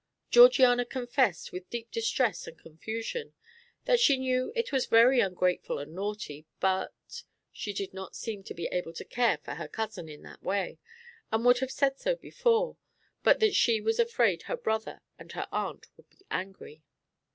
Georgiana 0.31 0.83
confessed, 0.83 1.51
with 1.51 1.69
deep 1.69 1.91
distress 1.91 2.47
and 2.47 2.57
confusion, 2.57 3.35
that 3.85 3.99
she 3.99 4.17
knew 4.17 4.51
it 4.55 4.71
was 4.71 4.87
very 4.87 5.19
ungrateful 5.19 5.77
and 5.77 5.93
naughty, 5.93 6.47
but 6.59 7.21
she 7.51 7.71
did 7.71 7.93
not 7.93 8.15
seem 8.15 8.41
to 8.45 8.55
be 8.55 8.65
able 8.71 8.93
to 8.93 9.05
care 9.05 9.37
for 9.37 9.53
her 9.53 9.67
cousin 9.67 10.09
in 10.09 10.23
that 10.23 10.41
way, 10.41 10.79
and 11.31 11.45
would 11.45 11.59
have 11.59 11.69
said 11.69 11.99
so 11.99 12.15
before, 12.15 12.77
but 13.21 13.39
that 13.39 13.53
she 13.53 13.79
was 13.79 13.99
afraid 13.99 14.41
her 14.41 14.57
brother 14.57 15.01
and 15.19 15.33
her 15.33 15.47
aunt 15.51 15.85
would 15.95 16.09
be 16.09 16.25
angry. 16.31 16.81